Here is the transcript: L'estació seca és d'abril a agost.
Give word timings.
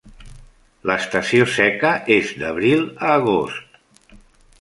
L'estació 0.91 1.45
seca 1.55 1.91
és 2.15 2.31
d'abril 2.45 2.81
a 3.09 3.13
agost. 3.19 3.79